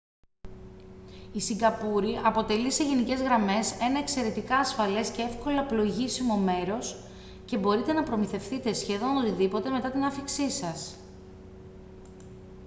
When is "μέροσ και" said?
6.37-7.57